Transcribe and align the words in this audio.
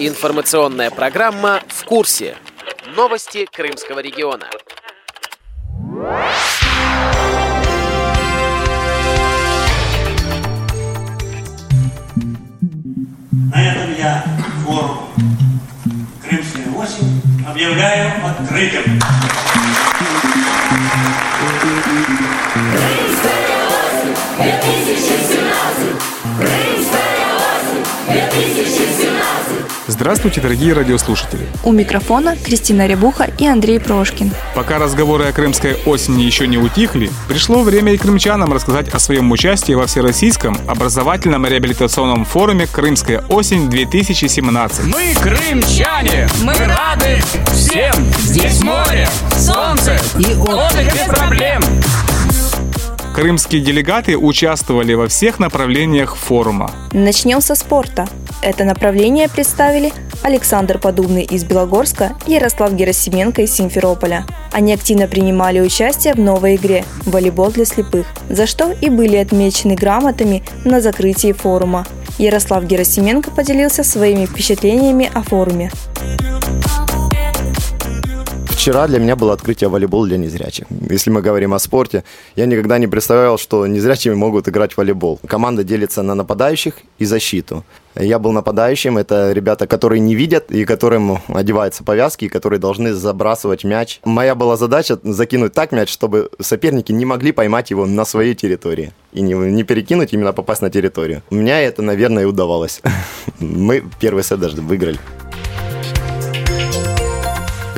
Информационная 0.00 0.90
программа 0.90 1.60
«В 1.68 1.84
курсе». 1.84 2.36
Новости 2.94 3.46
Крымского 3.50 4.00
региона. 4.00 4.48
На 13.52 13.72
этом 13.72 13.96
я 13.98 14.24
форум 14.64 15.08
объявляю 17.50 18.12
открытым. 18.24 18.98
Здравствуйте, 30.08 30.40
дорогие 30.40 30.72
радиослушатели! 30.72 31.46
У 31.64 31.70
микрофона 31.70 32.34
Кристина 32.34 32.86
Рябуха 32.86 33.24
и 33.36 33.46
Андрей 33.46 33.78
Прошкин. 33.78 34.30
Пока 34.54 34.78
разговоры 34.78 35.26
о 35.26 35.32
крымской 35.32 35.76
осени 35.84 36.22
еще 36.22 36.46
не 36.46 36.56
утихли, 36.56 37.10
пришло 37.28 37.62
время 37.62 37.92
и 37.92 37.98
крымчанам 37.98 38.50
рассказать 38.50 38.88
о 38.88 38.98
своем 39.00 39.30
участии 39.30 39.74
во 39.74 39.86
Всероссийском 39.86 40.56
образовательном 40.66 41.46
и 41.46 41.50
реабилитационном 41.50 42.24
форуме 42.24 42.66
«Крымская 42.66 43.22
осень-2017». 43.28 44.86
Мы 44.86 45.14
крымчане! 45.20 46.26
Мы 46.42 46.54
рады 46.54 47.20
всем! 47.52 47.92
Здесь 48.20 48.62
море, 48.62 49.06
солнце 49.36 49.98
и 50.18 50.34
отдых 50.36 50.90
без 50.90 51.14
проблем! 51.14 51.60
Крымские 53.14 53.60
делегаты 53.60 54.16
участвовали 54.16 54.94
во 54.94 55.08
всех 55.08 55.38
направлениях 55.38 56.16
форума. 56.16 56.70
Начнем 56.92 57.42
со 57.42 57.54
спорта. 57.56 58.08
Это 58.42 58.64
направление 58.64 59.28
представили 59.28 59.92
Александр 60.22 60.78
Подубный 60.78 61.24
из 61.24 61.44
Белогорска 61.44 62.16
и 62.26 62.32
Ярослав 62.32 62.72
Герасименко 62.72 63.42
из 63.42 63.52
Симферополя. 63.52 64.26
Они 64.52 64.72
активно 64.72 65.08
принимали 65.08 65.60
участие 65.60 66.14
в 66.14 66.18
новой 66.18 66.56
игре 66.56 66.84
«Волейбол 67.04 67.50
для 67.50 67.64
слепых», 67.64 68.06
за 68.28 68.46
что 68.46 68.70
и 68.70 68.90
были 68.90 69.16
отмечены 69.16 69.74
грамотами 69.74 70.44
на 70.64 70.80
закрытии 70.80 71.32
форума. 71.32 71.84
Ярослав 72.18 72.64
Герасименко 72.64 73.30
поделился 73.30 73.84
своими 73.84 74.26
впечатлениями 74.26 75.10
о 75.12 75.22
форуме. 75.22 75.70
Вчера 78.58 78.88
для 78.88 78.98
меня 78.98 79.14
было 79.14 79.34
открытие 79.34 79.70
волейбол 79.70 80.04
для 80.06 80.16
незрячих. 80.16 80.66
Если 80.90 81.10
мы 81.10 81.22
говорим 81.22 81.54
о 81.54 81.60
спорте, 81.60 82.02
я 82.34 82.44
никогда 82.44 82.78
не 82.78 82.88
представлял, 82.88 83.38
что 83.38 83.64
незрячие 83.68 84.16
могут 84.16 84.48
играть 84.48 84.72
в 84.72 84.78
волейбол. 84.78 85.20
Команда 85.28 85.62
делится 85.62 86.02
на 86.02 86.16
нападающих 86.16 86.74
и 86.98 87.04
защиту. 87.04 87.64
Я 87.94 88.18
был 88.18 88.32
нападающим, 88.32 88.98
это 88.98 89.30
ребята, 89.30 89.68
которые 89.68 90.00
не 90.00 90.16
видят 90.16 90.50
и 90.50 90.64
которым 90.64 91.20
одеваются 91.28 91.84
повязки, 91.84 92.24
и 92.24 92.28
которые 92.28 92.58
должны 92.58 92.94
забрасывать 92.94 93.62
мяч. 93.62 94.00
Моя 94.04 94.34
была 94.34 94.56
задача 94.56 94.98
закинуть 95.04 95.52
так 95.52 95.70
мяч, 95.70 95.88
чтобы 95.88 96.28
соперники 96.40 96.90
не 96.90 97.04
могли 97.04 97.30
поймать 97.30 97.70
его 97.70 97.86
на 97.86 98.04
своей 98.04 98.34
территории. 98.34 98.92
И 99.12 99.20
не, 99.20 99.34
не 99.34 99.62
перекинуть, 99.62 100.12
именно 100.12 100.32
попасть 100.32 100.62
на 100.62 100.70
территорию. 100.70 101.22
У 101.30 101.36
меня 101.36 101.60
это, 101.60 101.80
наверное, 101.80 102.24
и 102.24 102.26
удавалось. 102.26 102.82
Мы 103.38 103.84
первый 104.00 104.24
сет 104.24 104.40
даже 104.40 104.56
выиграли. 104.56 104.98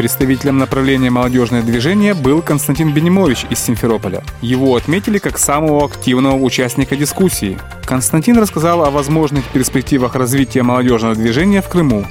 Представителем 0.00 0.56
направления 0.56 1.10
«Молодежное 1.10 1.60
движение» 1.60 2.14
был 2.14 2.40
Константин 2.40 2.94
Бенимович 2.94 3.44
из 3.50 3.58
Симферополя. 3.58 4.24
Его 4.40 4.74
отметили 4.74 5.18
как 5.18 5.36
самого 5.36 5.84
активного 5.84 6.36
участника 6.36 6.96
дискуссии. 6.96 7.58
Константин 7.84 8.38
рассказал 8.38 8.82
о 8.82 8.90
возможных 8.90 9.44
перспективах 9.48 10.14
развития 10.14 10.62
молодежного 10.62 11.14
движения 11.14 11.60
в 11.60 11.68
Крыму. 11.68 12.06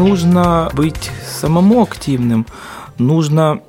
Нужно 0.00 0.68
быть 0.74 1.12
самому 1.24 1.84
активным, 1.84 2.44
нужно 2.98 3.60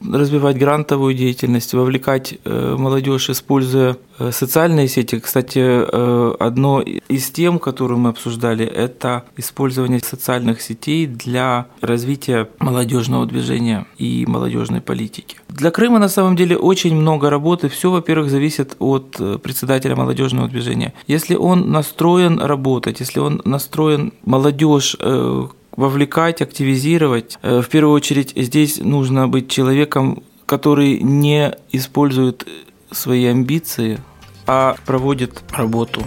развивать 0.00 0.58
грантовую 0.58 1.14
деятельность, 1.14 1.74
вовлекать 1.74 2.34
э, 2.44 2.76
молодежь, 2.78 3.30
используя 3.30 3.96
э, 4.18 4.30
социальные 4.32 4.88
сети. 4.88 5.18
Кстати, 5.18 5.58
э, 5.58 6.34
одно 6.38 6.80
из 6.80 7.30
тем, 7.30 7.58
которую 7.58 7.98
мы 7.98 8.10
обсуждали, 8.10 8.64
это 8.64 9.24
использование 9.36 10.00
социальных 10.00 10.60
сетей 10.60 11.06
для 11.06 11.66
развития 11.80 12.48
молодежного 12.58 13.26
движения 13.26 13.86
и 13.98 14.24
молодежной 14.26 14.80
политики. 14.80 15.36
Для 15.48 15.70
Крыма 15.70 15.98
на 15.98 16.08
самом 16.08 16.36
деле 16.36 16.56
очень 16.56 16.94
много 16.94 17.30
работы. 17.30 17.68
Все, 17.68 17.90
во-первых, 17.90 18.30
зависит 18.30 18.76
от 18.78 19.20
председателя 19.42 19.96
молодежного 19.96 20.48
движения. 20.48 20.92
Если 21.06 21.34
он 21.34 21.70
настроен 21.70 22.38
работать, 22.38 23.00
если 23.00 23.20
он 23.20 23.40
настроен 23.44 24.12
молодежь 24.24 24.96
вовлекать, 25.78 26.42
активизировать. 26.42 27.38
Э, 27.42 27.60
в 27.60 27.68
первую 27.68 27.94
очередь 27.94 28.32
здесь 28.34 28.78
нужно 28.78 29.28
быть 29.28 29.48
человеком, 29.48 30.24
который 30.44 30.98
не 30.98 31.54
использует 31.70 32.46
свои 32.90 33.26
амбиции, 33.26 34.00
а 34.46 34.74
проводит 34.84 35.40
работу. 35.52 36.02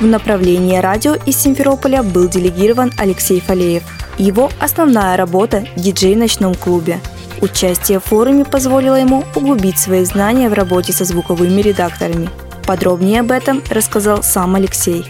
В 0.00 0.04
направлении 0.04 0.78
радио 0.78 1.14
из 1.14 1.36
Симферополя 1.36 2.02
был 2.02 2.28
делегирован 2.28 2.90
Алексей 2.98 3.40
Фалеев. 3.40 3.84
Его 4.18 4.50
основная 4.58 5.16
работа– 5.16 5.68
диджей 5.76 6.16
в 6.16 6.18
ночном 6.18 6.54
клубе. 6.56 6.98
Участие 7.40 8.00
в 8.00 8.04
форуме 8.04 8.44
позволило 8.44 8.96
ему 8.96 9.24
углубить 9.36 9.78
свои 9.78 10.04
знания 10.04 10.48
в 10.48 10.54
работе 10.54 10.92
со 10.92 11.04
звуковыми 11.04 11.60
редакторами. 11.60 12.28
Подробнее 12.66 13.20
об 13.20 13.30
этом 13.30 13.62
рассказал 13.70 14.24
сам 14.24 14.56
Алексей. 14.56 15.04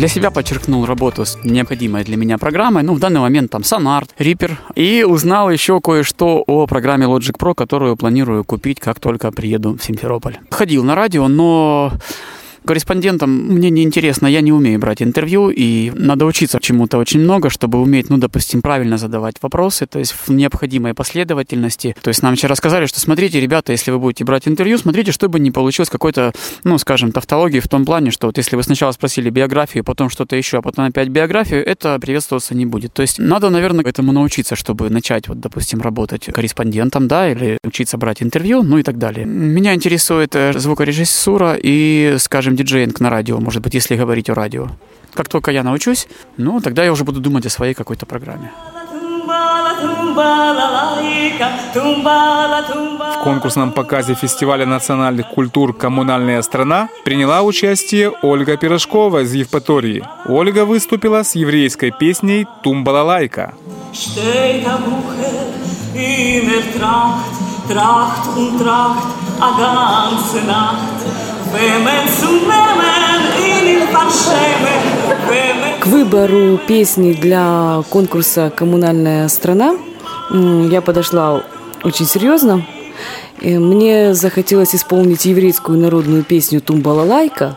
Для 0.00 0.08
себя 0.08 0.30
подчеркнул 0.30 0.86
работу 0.86 1.26
с 1.26 1.36
необходимой 1.44 2.04
для 2.04 2.16
меня 2.16 2.38
программой, 2.38 2.82
ну, 2.82 2.94
в 2.94 2.98
данный 2.98 3.20
момент 3.20 3.50
там 3.50 3.60
Sonart, 3.60 4.08
Reaper, 4.18 4.52
и 4.74 5.04
узнал 5.04 5.50
еще 5.50 5.78
кое-что 5.82 6.42
о 6.46 6.66
программе 6.66 7.04
Logic 7.04 7.36
Pro, 7.38 7.54
которую 7.54 7.98
планирую 7.98 8.42
купить, 8.44 8.80
как 8.80 8.98
только 8.98 9.30
приеду 9.30 9.76
в 9.76 9.84
Симферополь. 9.84 10.38
Ходил 10.48 10.84
на 10.84 10.94
радио, 10.94 11.28
но 11.28 11.92
корреспондентом 12.64 13.30
мне 13.30 13.70
не 13.70 13.82
интересно, 13.82 14.26
я 14.26 14.40
не 14.40 14.52
умею 14.52 14.78
брать 14.78 15.02
интервью, 15.02 15.50
и 15.50 15.90
надо 15.94 16.24
учиться 16.26 16.58
чему-то 16.60 16.98
очень 16.98 17.20
много, 17.20 17.50
чтобы 17.50 17.80
уметь, 17.80 18.10
ну, 18.10 18.18
допустим, 18.18 18.62
правильно 18.62 18.98
задавать 18.98 19.36
вопросы, 19.42 19.86
то 19.86 19.98
есть 19.98 20.12
в 20.12 20.30
необходимой 20.30 20.94
последовательности. 20.94 21.96
То 22.02 22.08
есть 22.08 22.22
нам 22.22 22.36
вчера 22.36 22.54
сказали, 22.54 22.86
что 22.86 23.00
смотрите, 23.00 23.40
ребята, 23.40 23.72
если 23.72 23.90
вы 23.90 23.98
будете 23.98 24.24
брать 24.24 24.48
интервью, 24.48 24.78
смотрите, 24.78 25.12
чтобы 25.12 25.40
не 25.40 25.50
получилось 25.50 25.90
какой-то, 25.90 26.32
ну, 26.64 26.78
скажем, 26.78 27.12
тавтологии 27.12 27.60
в 27.60 27.68
том 27.68 27.84
плане, 27.84 28.10
что 28.10 28.26
вот 28.26 28.38
если 28.38 28.56
вы 28.56 28.62
сначала 28.62 28.92
спросили 28.92 29.30
биографию, 29.30 29.84
потом 29.84 30.10
что-то 30.10 30.36
еще, 30.36 30.58
а 30.58 30.62
потом 30.62 30.86
опять 30.86 31.08
биографию, 31.08 31.64
это 31.66 31.98
приветствоваться 31.98 32.54
не 32.54 32.66
будет. 32.66 32.92
То 32.92 33.02
есть 33.02 33.18
надо, 33.18 33.50
наверное, 33.50 33.84
этому 33.84 34.12
научиться, 34.12 34.56
чтобы 34.56 34.90
начать, 34.90 35.28
вот, 35.28 35.40
допустим, 35.40 35.80
работать 35.80 36.26
корреспондентом, 36.26 37.08
да, 37.08 37.30
или 37.30 37.58
учиться 37.64 37.98
брать 37.98 38.22
интервью, 38.22 38.62
ну 38.62 38.78
и 38.78 38.82
так 38.82 38.98
далее. 38.98 39.26
Меня 39.26 39.74
интересует 39.74 40.34
э, 40.36 40.58
звукорежиссура 40.58 41.56
и, 41.60 42.16
скажем, 42.18 42.49
скажем, 42.50 42.56
диджеинг 42.56 43.00
на 43.00 43.10
радио, 43.10 43.38
может 43.40 43.62
быть, 43.62 43.74
если 43.74 43.96
говорить 43.96 44.30
о 44.30 44.34
радио. 44.34 44.68
Как 45.14 45.28
только 45.28 45.50
я 45.52 45.62
научусь, 45.62 46.08
ну, 46.36 46.60
тогда 46.60 46.84
я 46.84 46.92
уже 46.92 47.04
буду 47.04 47.20
думать 47.20 47.46
о 47.46 47.50
своей 47.50 47.74
какой-то 47.74 48.06
программе. 48.06 48.50
В 53.14 53.24
конкурсном 53.24 53.72
показе 53.72 54.14
фестиваля 54.14 54.66
национальных 54.66 55.28
культур 55.28 55.72
«Коммунальная 55.72 56.42
страна» 56.42 56.88
приняла 57.04 57.42
участие 57.42 58.10
Ольга 58.22 58.56
Пирожкова 58.56 59.22
из 59.22 59.34
Евпатории. 59.34 60.02
Ольга 60.26 60.64
выступила 60.64 61.22
с 61.22 61.36
еврейской 61.36 61.90
песней 61.90 62.46
«Тумбалалайка». 62.62 63.54
Tracht, 67.70 68.26
a 69.40 69.50
ganze 69.56 70.40
Nacht. 70.42 71.09
К 75.80 75.86
выбору 75.86 76.58
песни 76.68 77.12
для 77.12 77.82
конкурса 77.90 78.52
«Коммунальная 78.54 79.26
страна» 79.28 79.76
я 80.32 80.80
подошла 80.80 81.42
очень 81.82 82.06
серьезно. 82.06 82.64
Мне 83.40 84.14
захотелось 84.14 84.74
исполнить 84.76 85.24
еврейскую 85.24 85.78
народную 85.78 86.22
песню 86.22 86.60
«Тумбалалайка», 86.60 87.56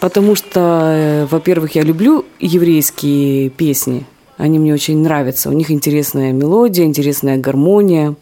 потому 0.00 0.34
что, 0.34 0.82
э, 0.94 1.26
во-первых, 1.30 1.74
я 1.76 1.82
люблю 1.82 2.24
еврейские 2.40 3.50
песни. 3.50 4.04
Они 4.36 4.58
мне 4.58 4.72
очень 4.72 4.98
нравятся. 5.02 5.50
У 5.50 5.52
них 5.52 5.70
интересная 5.70 6.32
мелодия, 6.32 6.86
интересная 6.86 7.36
гармония. 7.36 8.14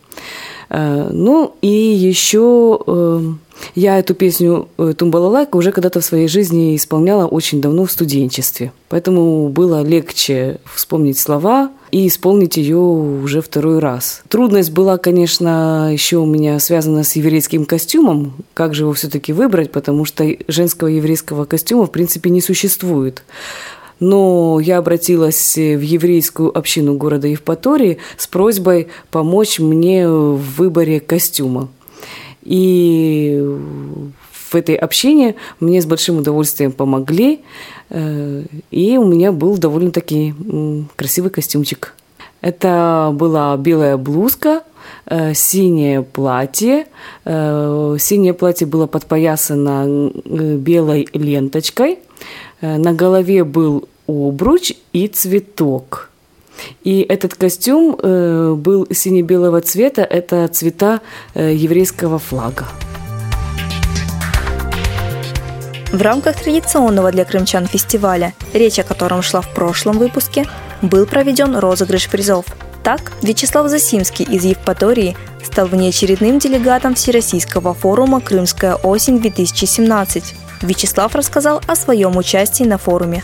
Э, 0.69 1.09
ну 1.11 1.55
и 1.63 1.69
еще 1.69 2.81
э, 2.87 3.23
Я 3.75 3.99
эту 3.99 4.15
песню 4.15 4.69
э, 4.79 4.95
«Тумбалалайка» 4.97 5.57
уже 5.57 5.73
когда-то 5.73 6.01
в 6.01 6.05
своей 6.05 6.29
жизни 6.29 6.77
исполняла 6.77 7.27
очень 7.27 7.61
давно 7.61 7.85
в 7.85 7.93
студенчестве. 7.93 8.73
Поэтому 8.89 9.49
было 9.49 9.83
легче 9.83 10.59
вспомнить 10.75 11.19
слова 11.19 11.71
и 11.91 12.07
исполнить 12.07 12.57
ее 12.57 12.77
уже 12.77 13.41
второй 13.41 13.79
раз. 13.79 14.23
Трудность 14.29 14.71
была, 14.71 14.99
конечно, 14.99 15.91
еще 15.93 16.19
у 16.19 16.27
меня 16.27 16.59
связана 16.59 17.05
с 17.05 17.17
еврейским 17.17 17.65
костюмом. 17.65 18.35
Как 18.55 18.75
же 18.75 18.85
его 18.85 18.93
все-таки 18.93 19.33
выбрать, 19.33 19.73
потому 19.73 20.05
что 20.05 20.27
женского 20.49 20.89
еврейского 20.89 21.45
костюма 21.45 21.87
в 21.87 21.91
принципе 21.91 22.31
не 22.31 22.41
существует 22.41 23.23
но 24.01 24.61
я 24.61 24.79
обратилась 24.79 25.57
в 25.57 25.81
еврейскую 25.81 26.57
общину 26.57 26.95
города 26.95 27.27
Евпатории 27.27 27.99
с 28.17 28.27
просьбой 28.27 28.89
помочь 29.11 29.59
мне 29.59 30.09
в 30.09 30.37
выборе 30.57 31.01
костюма. 31.01 31.69
И 32.49 33.39
в 34.51 34.55
этой 34.55 34.75
общине 34.75 35.35
мне 35.61 35.83
с 35.83 35.87
большим 35.87 36.19
удовольствием 36.19 36.73
помогли, 36.73 37.41
э, 37.91 38.45
и 38.71 38.97
у 38.97 39.05
меня 39.05 39.33
был 39.33 39.59
довольно-таки 39.59 40.35
красивый 40.97 41.31
костюмчик. 41.31 41.95
Это 42.41 43.11
была 43.13 43.55
белая 43.59 43.99
блузка, 43.99 44.63
э, 45.05 45.35
синее 45.35 46.03
платье. 46.03 46.87
Э, 47.27 47.97
синее 48.01 48.33
платье 48.33 48.67
было 48.67 48.87
подпоясано 48.87 50.11
белой 50.25 51.07
ленточкой. 51.13 51.99
На 52.63 52.95
голове 52.95 53.45
был 53.45 53.89
обруч 54.07 54.73
и 54.95 55.07
цветок. 55.07 56.08
И 56.85 57.01
этот 57.01 57.35
костюм 57.35 57.99
э, 58.03 58.55
был 58.55 58.87
сине-белого 58.91 59.61
цвета, 59.61 60.03
это 60.03 60.49
цвета 60.49 61.01
э, 61.35 61.55
еврейского 61.55 62.19
флага. 62.19 62.67
В 65.93 66.03
рамках 66.03 66.37
традиционного 66.37 67.11
для 67.11 67.25
крымчан 67.25 67.67
фестиваля, 67.67 68.35
речь 68.53 68.79
о 68.79 68.83
котором 68.83 69.23
шла 69.23 69.41
в 69.41 69.55
прошлом 69.55 69.99
выпуске, 69.99 70.45
был 70.83 71.07
проведен 71.07 71.57
розыгрыш 71.57 72.11
призов. 72.11 72.45
Так, 72.85 73.13
Вячеслав 73.23 73.69
Засимский 73.69 74.25
из 74.25 74.45
Евпатории 74.45 75.17
стал 75.43 75.67
внеочередным 75.67 76.39
делегатом 76.39 76.95
Всероссийского 76.95 77.75
форума 77.75 78.21
«Крымская 78.21 78.75
осень-2017». 78.77 80.23
Вячеслав 80.63 81.15
рассказал 81.15 81.61
о 81.67 81.75
своем 81.75 82.17
участии 82.17 82.65
на 82.65 82.79
форуме. 82.79 83.23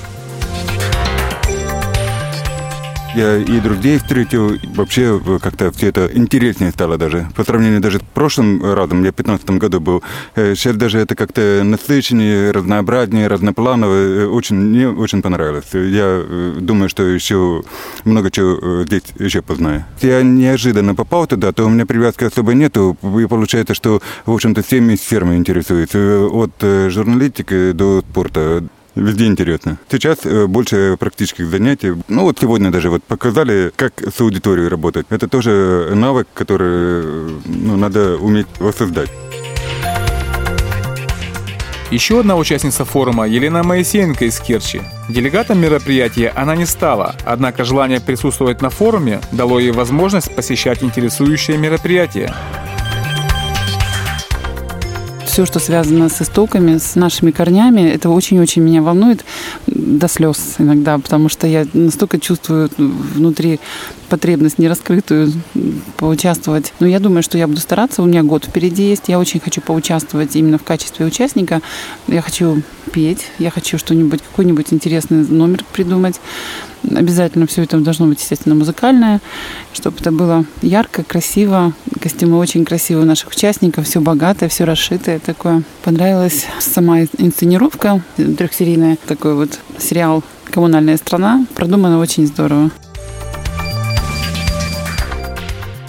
Я 3.17 3.37
и 3.37 3.61
друзей 3.61 3.99
встретил, 3.99 4.59
вообще 4.75 5.21
как-то 5.41 5.71
все 5.71 5.89
это 5.89 6.11
интереснее 6.13 6.73
стало 6.73 6.99
даже. 6.99 7.29
По 7.37 7.45
сравнению 7.45 7.81
даже 7.81 7.99
с 7.99 8.03
прошлым 8.03 8.61
разом, 8.75 9.05
я 9.05 9.13
в 9.13 9.15
2015 9.15 9.51
году 9.51 9.79
был, 9.79 10.03
сейчас 10.35 10.75
даже 10.75 10.99
это 10.99 11.15
как-то 11.15 11.63
насыщеннее, 11.63 12.51
разнообразнее, 12.51 13.29
разноплановое. 13.29 14.27
Очень, 14.27 14.57
мне 14.57 14.89
очень 14.89 15.23
понравилось. 15.23 15.67
Я 15.73 16.25
думаю, 16.59 16.89
что 16.89 17.05
еще 17.05 17.63
много 18.05 18.33
чего 18.33 18.83
здесь 18.83 19.05
еще 19.19 19.43
познаю. 19.43 19.85
Я 20.01 20.23
неожиданно 20.23 20.97
попал 20.97 21.29
туда, 21.29 21.53
то 21.53 21.67
у 21.67 21.69
меня 21.69 21.87
привязки 21.87 22.25
особо 22.25 22.55
нету, 22.55 22.97
и 23.03 23.27
получается, 23.27 23.75
что, 23.75 24.03
в 24.27 24.33
общем-то, 24.33 24.63
всеми 24.63 24.97
сферами 24.97 25.37
интересуюсь. 25.37 25.95
От 25.95 26.91
журналистики 26.91 27.71
до 27.71 28.01
спорта. 28.01 28.65
Везде 28.95 29.27
интересно. 29.27 29.79
Сейчас 29.91 30.19
э, 30.25 30.47
больше 30.47 30.97
практических 30.99 31.47
занятий. 31.47 31.95
Ну 32.09 32.23
вот 32.23 32.39
сегодня 32.41 32.71
даже 32.71 32.91
вот 32.91 33.03
показали, 33.03 33.73
как 33.75 33.95
с 34.01 34.21
аудиторией 34.21 34.69
работать. 34.69 35.07
Это 35.11 35.27
тоже 35.29 35.91
навык, 35.95 36.29
который 36.33 37.41
ну, 37.45 37.77
надо 37.77 38.17
уметь 38.19 38.47
воссоздать. 38.61 39.11
Еще 41.91 42.21
одна 42.21 42.37
участница 42.37 42.85
форума 42.85 43.29
Елена 43.29 43.63
Моисеенко 43.63 44.25
из 44.25 44.41
Керчи. 44.41 44.81
Делегатом 45.09 45.61
мероприятия 45.61 46.33
она 46.35 46.57
не 46.57 46.67
стала, 46.67 47.15
однако 47.25 47.65
желание 47.65 48.01
присутствовать 48.01 48.63
на 48.63 48.71
форуме 48.71 49.21
дало 49.33 49.61
ей 49.61 49.71
возможность 49.71 50.35
посещать 50.35 50.83
интересующие 50.83 51.57
мероприятия 51.57 52.35
все, 55.35 55.47
что 55.47 55.59
связано 55.59 56.09
с 56.09 56.23
истоками, 56.23 56.79
с 56.79 56.95
нашими 56.95 57.33
корнями, 57.33 57.81
это 57.81 58.09
очень-очень 58.09 58.63
меня 58.63 58.83
волнует 58.83 59.25
до 59.85 60.09
слез 60.09 60.57
иногда, 60.59 60.99
потому 60.99 61.29
что 61.29 61.47
я 61.47 61.67
настолько 61.73 62.19
чувствую 62.19 62.71
внутри 62.77 63.61
потребность 64.09 64.59
нераскрытую 64.59 65.33
поучаствовать. 65.97 66.73
Но 66.81 66.87
я 66.87 67.01
думаю, 67.01 67.23
что 67.23 67.39
я 67.39 67.47
буду 67.47 67.61
стараться. 67.61 68.03
У 68.03 68.07
меня 68.07 68.23
год 68.23 68.45
впереди 68.45 68.85
есть. 68.85 69.09
Я 69.09 69.19
очень 69.19 69.41
хочу 69.41 69.61
поучаствовать 69.61 70.37
именно 70.37 70.59
в 70.59 70.63
качестве 70.63 71.07
участника. 71.07 71.61
Я 72.07 72.23
хочу 72.23 72.63
петь, 72.93 73.27
я 73.39 73.51
хочу 73.51 73.77
что-нибудь, 73.77 74.23
какой-нибудь 74.23 74.73
интересный 74.73 75.27
номер 75.27 75.65
придумать. 75.73 76.21
Обязательно 76.95 77.47
все 77.47 77.63
это 77.63 77.79
должно 77.79 78.07
быть, 78.07 78.21
естественно, 78.21 78.55
музыкальное, 78.55 79.21
чтобы 79.73 79.97
это 79.99 80.13
было 80.13 80.45
ярко, 80.63 81.03
красиво. 81.03 81.73
Костюмы 82.01 82.39
очень 82.39 82.65
красивые 82.65 83.05
у 83.05 83.09
наших 83.09 83.31
участников, 83.31 83.87
все 83.87 84.01
богатое, 84.01 84.49
все 84.49 84.65
расшитое 84.65 85.19
такое. 85.19 85.63
Понравилась 85.83 86.47
сама 86.61 87.01
инсценировка 87.01 88.03
трехсерийная, 88.17 88.99
такой 89.07 89.35
вот 89.35 89.59
сериал 89.79 90.23
«Коммунальная 90.51 90.97
страна». 90.97 91.47
Продумано 91.55 91.99
очень 91.99 92.27
здорово. 92.27 92.71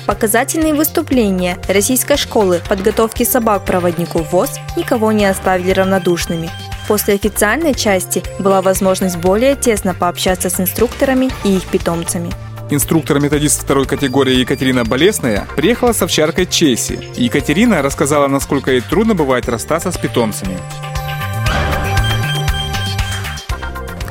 Показательные 0.05 0.75
выступления 0.75 1.57
российской 1.67 2.15
школы 2.15 2.61
подготовки 2.69 3.23
собак-проводнику 3.23 4.19
ВОЗ 4.19 4.59
никого 4.77 5.11
не 5.11 5.25
оставили 5.25 5.71
равнодушными. 5.71 6.51
После 6.87 7.15
официальной 7.15 7.73
части 7.73 8.21
была 8.37 8.61
возможность 8.61 9.17
более 9.17 9.55
тесно 9.55 9.95
пообщаться 9.95 10.51
с 10.51 10.59
инструкторами 10.59 11.31
и 11.43 11.57
их 11.57 11.65
питомцами. 11.65 12.31
Инструктор-методист 12.69 13.63
второй 13.63 13.85
категории 13.85 14.35
Екатерина 14.35 14.85
Болесная 14.85 15.47
приехала 15.55 15.93
с 15.93 16.01
овчаркой 16.01 16.45
Чеси. 16.45 16.99
Екатерина 17.15 17.81
рассказала, 17.81 18.27
насколько 18.27 18.71
ей 18.71 18.81
трудно 18.81 19.15
бывает 19.15 19.49
расстаться 19.49 19.91
с 19.91 19.97
питомцами. 19.97 20.57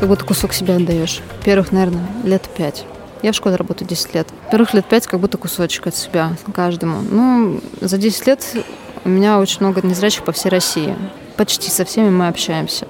Как 0.05 0.11
будто 0.11 0.27
кусок 0.27 0.53
себя 0.53 0.77
отдаешь. 0.77 1.23
Первых, 1.47 1.73
наверное, 1.73 2.06
лет 2.25 2.43
пять. 2.43 2.85
Я 3.23 3.33
в 3.33 3.35
школе 3.35 3.56
работаю 3.56 3.89
10 3.89 4.15
лет. 4.15 4.29
Первых 4.51 4.75
лет 4.75 4.85
5 4.85 5.06
как 5.06 5.19
будто 5.19 5.39
кусочек 5.39 5.87
от 5.87 5.97
себя 5.97 6.37
каждому. 6.55 7.01
Ну, 7.01 7.62
за 7.81 7.97
10 7.97 8.27
лет 8.27 8.45
у 9.06 9.09
меня 9.09 9.39
очень 9.39 9.61
много 9.61 9.81
незрячих 9.81 10.23
по 10.23 10.33
всей 10.33 10.51
России. 10.51 10.95
Почти 11.39 11.71
со 11.71 11.87
всеми 11.87 12.11
мы 12.11 12.29
общаемся. 12.29 12.87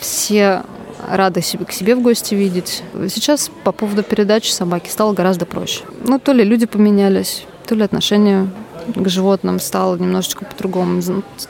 Все 0.00 0.64
рады 1.08 1.40
себе, 1.40 1.66
к 1.66 1.70
себе 1.70 1.94
в 1.94 2.02
гости 2.02 2.34
видеть. 2.34 2.82
Сейчас 3.08 3.48
по 3.62 3.70
поводу 3.70 4.02
передачи 4.02 4.50
собаки 4.50 4.88
стало 4.88 5.12
гораздо 5.12 5.46
проще. 5.46 5.84
Ну, 6.02 6.18
то 6.18 6.32
ли 6.32 6.42
люди 6.42 6.66
поменялись, 6.66 7.44
то 7.64 7.76
ли 7.76 7.84
отношения 7.84 8.48
к 8.94 9.08
животным 9.08 9.60
стало 9.60 9.96
немножечко 9.96 10.44
по-другому. 10.44 11.00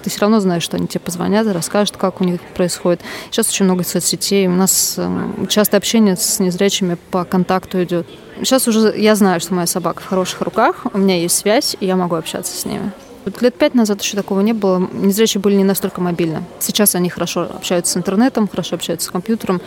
Ты 0.03 0.11
все 0.11 0.21
равно 0.21 0.41
знаешь, 0.41 0.63
что 0.63 0.77
они 0.77 0.87
тебе 0.87 1.01
позвонят, 1.01 1.47
расскажут, 1.47 1.97
как 1.97 2.21
у 2.21 2.25
них 2.25 2.41
происходит. 2.55 3.01
Сейчас 3.31 3.49
очень 3.49 3.65
много 3.65 3.85
соцсетей. 3.85 4.47
У 4.47 4.53
нас 4.53 4.95
эм, 4.99 5.47
часто 5.49 5.77
общение 5.77 6.17
с 6.17 6.39
незрячими 6.41 6.97
по 7.11 7.25
контакту 7.25 7.83
идет. 7.83 8.07
Сейчас 8.39 8.67
уже 8.69 8.95
я 8.97 9.15
знаю, 9.15 9.41
что 9.41 9.55
моя 9.55 9.67
собака 9.67 10.03
в 10.03 10.07
хороших 10.07 10.41
руках, 10.43 10.87
у 10.93 10.99
меня 10.99 11.19
есть 11.19 11.37
связь, 11.37 11.77
и 11.79 11.87
я 11.87 11.97
могу 11.97 12.17
общаться 12.17 12.57
с 12.57 12.65
ними. 12.65 12.93
Вот 13.25 13.41
лет 13.41 13.55
пять 13.55 13.75
назад 13.75 14.03
еще 14.03 14.17
такого 14.17 14.41
не 14.41 14.53
было. 14.53 14.79
Незрячие 14.93 15.41
были 15.41 15.55
не 15.55 15.65
настолько 15.65 16.01
мобильны. 16.01 16.43
Сейчас 16.59 16.95
они 16.95 17.09
хорошо 17.09 17.43
общаются 17.43 17.95
с 17.95 17.97
интернетом, 17.97 18.49
хорошо 18.49 18.77
общаются 18.77 19.09
с 19.09 19.11
компьютером, 19.11 19.63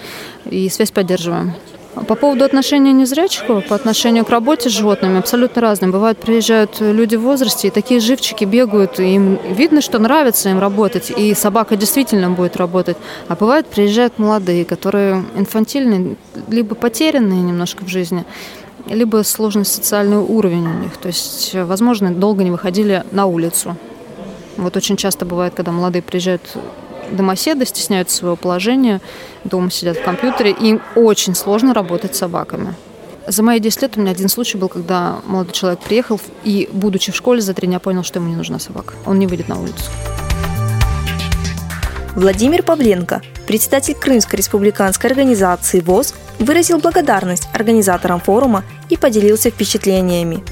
и 0.45 0.69
связь 0.69 0.91
поддерживаем. 0.91 1.53
По 2.05 2.15
поводу 2.15 2.43
отношения 2.43 2.91
незрячих, 2.91 3.45
по 3.45 3.75
отношению 3.75 4.25
к 4.25 4.29
работе 4.29 4.69
с 4.69 4.73
животными, 4.73 5.19
абсолютно 5.19 5.61
разные. 5.61 5.91
Бывают, 5.91 6.19
приезжают 6.19 6.79
люди 6.79 7.15
в 7.15 7.21
возрасте, 7.21 7.67
и 7.67 7.71
такие 7.71 7.99
живчики 7.99 8.45
бегают, 8.45 8.99
и 8.99 9.15
им 9.15 9.39
видно, 9.49 9.81
что 9.81 9.97
нравится 9.99 10.49
им 10.49 10.59
работать, 10.59 11.11
и 11.15 11.33
собака 11.33 11.75
действительно 11.75 12.29
будет 12.29 12.57
работать. 12.57 12.97
А 13.27 13.35
бывают, 13.35 13.67
приезжают 13.67 14.19
молодые, 14.19 14.65
которые 14.65 15.23
инфантильные, 15.35 16.17
либо 16.49 16.75
потерянные 16.75 17.41
немножко 17.41 17.83
в 17.83 17.87
жизни, 17.87 18.25
либо 18.87 19.23
сложный 19.23 19.65
социальный 19.65 20.17
уровень 20.17 20.67
у 20.67 20.73
них. 20.73 20.97
То 20.97 21.07
есть, 21.07 21.53
возможно, 21.53 22.11
долго 22.11 22.43
не 22.43 22.51
выходили 22.51 23.03
на 23.11 23.25
улицу. 23.25 23.75
Вот 24.57 24.75
очень 24.75 24.97
часто 24.97 25.25
бывает, 25.25 25.53
когда 25.55 25.71
молодые 25.71 26.01
приезжают 26.01 26.41
домоседы 27.11 27.65
стесняются 27.65 28.17
своего 28.17 28.35
положения, 28.35 29.01
дома 29.43 29.71
сидят 29.71 29.97
в 29.97 30.03
компьютере, 30.03 30.51
и 30.51 30.69
им 30.69 30.81
очень 30.95 31.35
сложно 31.35 31.73
работать 31.73 32.15
с 32.15 32.19
собаками. 32.19 32.73
За 33.27 33.43
мои 33.43 33.59
10 33.59 33.81
лет 33.81 33.97
у 33.97 34.01
меня 34.01 34.11
один 34.11 34.29
случай 34.29 34.57
был, 34.57 34.69
когда 34.69 35.17
молодой 35.25 35.51
человек 35.53 35.79
приехал 35.81 36.19
и, 36.45 36.69
будучи 36.71 37.11
в 37.11 37.15
школе, 37.15 37.41
за 37.41 37.53
три 37.53 37.67
дня 37.67 37.79
понял, 37.79 38.03
что 38.03 38.19
ему 38.19 38.29
не 38.29 38.35
нужна 38.37 38.57
собака. 38.57 38.93
Он 39.05 39.19
не 39.19 39.27
выйдет 39.27 39.49
на 39.49 39.59
улицу. 39.59 39.91
Владимир 42.15 42.63
Павленко, 42.63 43.21
председатель 43.45 43.93
Крымской 43.93 44.37
республиканской 44.37 45.09
организации 45.09 45.81
ВОЗ, 45.81 46.15
выразил 46.39 46.79
благодарность 46.79 47.47
организаторам 47.53 48.19
форума 48.19 48.63
и 48.89 48.97
поделился 48.97 49.49
впечатлениями. 49.49 50.43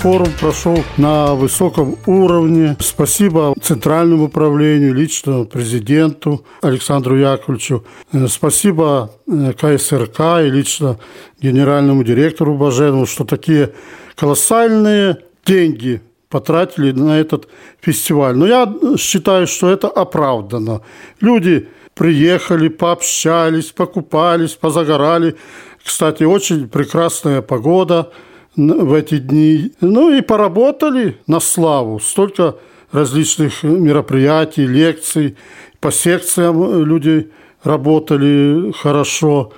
Форум 0.00 0.28
прошел 0.40 0.82
на 0.96 1.34
высоком 1.34 1.98
уровне. 2.06 2.74
Спасибо 2.80 3.54
Центральному 3.60 4.24
управлению, 4.24 4.94
лично 4.94 5.44
президенту 5.44 6.46
Александру 6.62 7.18
Яковлевичу. 7.18 7.84
Э, 8.10 8.26
спасибо 8.26 9.10
э, 9.26 9.52
КСРК 9.52 10.20
и 10.42 10.48
лично 10.48 10.98
генеральному 11.42 12.02
директору 12.02 12.56
Баженову, 12.56 13.04
что 13.04 13.24
такие 13.24 13.74
колоссальные 14.16 15.18
деньги 15.44 16.00
потратили 16.30 16.92
на 16.92 17.20
этот 17.20 17.48
фестиваль. 17.82 18.36
Но 18.38 18.46
я 18.46 18.74
считаю, 18.96 19.46
что 19.46 19.68
это 19.68 19.88
оправдано. 19.88 20.80
Люди 21.20 21.68
приехали, 21.94 22.68
пообщались, 22.68 23.66
покупались, 23.66 24.52
позагорали. 24.52 25.36
Кстати, 25.84 26.22
очень 26.22 26.70
прекрасная 26.70 27.42
погода 27.42 28.10
в 28.56 28.92
эти 28.94 29.18
дни. 29.18 29.72
Ну 29.80 30.12
и 30.12 30.20
поработали 30.20 31.18
на 31.26 31.40
славу. 31.40 32.00
Столько 32.00 32.56
различных 32.92 33.62
мероприятий, 33.62 34.66
лекций. 34.66 35.36
По 35.80 35.90
секциям 35.90 36.84
люди 36.84 37.30
работали 37.62 38.72
хорошо. 38.72 39.52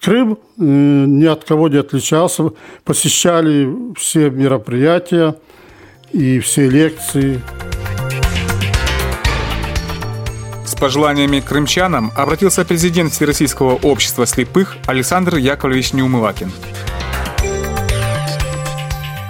Крым 0.00 0.38
э, 0.58 0.62
ни 0.62 1.24
от 1.24 1.44
кого 1.44 1.68
не 1.68 1.78
отличался. 1.78 2.50
Посещали 2.84 3.68
все 3.96 4.30
мероприятия 4.30 5.36
и 6.12 6.38
все 6.38 6.68
лекции. 6.68 7.40
С 10.64 10.74
пожеланиями 10.74 11.40
крымчанам 11.40 12.12
обратился 12.14 12.64
президент 12.64 13.12
Всероссийского 13.12 13.74
общества 13.74 14.26
слепых 14.26 14.76
Александр 14.86 15.36
Яковлевич 15.36 15.92
Неумывакин. 15.94 16.52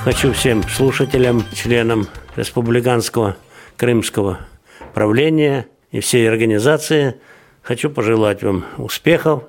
Хочу 0.00 0.32
всем 0.32 0.62
слушателям, 0.62 1.44
членам 1.52 2.06
республиканского 2.36 3.36
крымского 3.76 4.38
правления 4.94 5.66
и 5.90 6.00
всей 6.00 6.28
организации 6.28 7.16
хочу 7.62 7.90
пожелать 7.90 8.42
вам 8.42 8.64
успехов, 8.78 9.42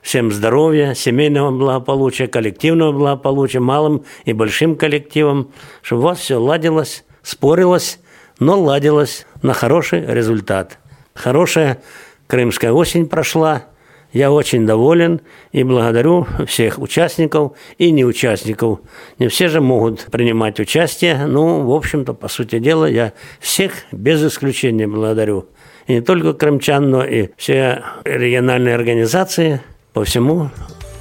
всем 0.00 0.32
здоровья, 0.32 0.94
семейного 0.94 1.50
благополучия, 1.50 2.28
коллективного 2.28 2.92
благополучия, 2.92 3.60
малым 3.60 4.04
и 4.24 4.32
большим 4.32 4.74
коллективам, 4.74 5.52
чтобы 5.82 6.02
у 6.02 6.04
вас 6.06 6.18
все 6.18 6.36
ладилось, 6.36 7.04
спорилось, 7.22 8.00
но 8.38 8.58
ладилось 8.58 9.26
на 9.42 9.52
хороший 9.52 10.04
результат. 10.06 10.78
Хорошая 11.14 11.82
крымская 12.26 12.72
осень 12.72 13.06
прошла, 13.06 13.64
я 14.12 14.32
очень 14.32 14.66
доволен 14.66 15.20
и 15.52 15.62
благодарю 15.62 16.26
всех 16.46 16.78
участников 16.78 17.52
и 17.78 17.90
неучастников. 17.90 18.80
Не 19.18 19.28
все 19.28 19.48
же 19.48 19.60
могут 19.60 20.06
принимать 20.10 20.60
участие, 20.60 21.26
ну, 21.26 21.62
в 21.66 21.72
общем-то, 21.72 22.14
по 22.14 22.28
сути 22.28 22.58
дела, 22.58 22.86
я 22.86 23.12
всех 23.40 23.72
без 23.92 24.24
исключения 24.24 24.86
благодарю. 24.86 25.46
И 25.86 25.94
не 25.94 26.00
только 26.00 26.34
крымчан, 26.34 26.90
но 26.90 27.04
и 27.04 27.28
все 27.36 27.82
региональные 28.04 28.74
организации– 28.74 29.60
по 29.92 30.04
всему 30.04 30.50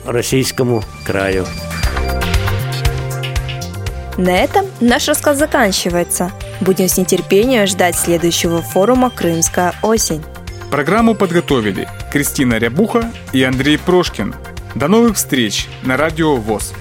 российскому 0.05 0.83
краю. 1.05 1.45
На 4.17 4.37
этом 4.37 4.65
наш 4.81 5.07
рассказ 5.07 5.37
заканчивается. 5.37 6.31
Будем 6.59 6.89
с 6.89 6.97
нетерпением 6.97 7.67
ждать 7.67 7.95
следующего 7.95 8.61
форума 8.61 9.09
«Крымская 9.09 9.73
осень». 9.81 10.23
Программу 10.71 11.15
подготовили 11.15 11.87
Кристина 12.11 12.59
Рябуха 12.59 13.11
и 13.33 13.41
Андрей 13.41 13.79
Прошкин. 13.79 14.35
До 14.75 14.87
новых 14.87 15.15
встреч 15.15 15.67
на 15.83 15.97
Радио 15.97 16.35
ВОЗ. 16.35 16.73